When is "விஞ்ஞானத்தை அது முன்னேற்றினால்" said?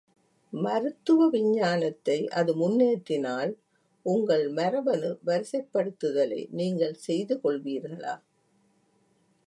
1.29-3.51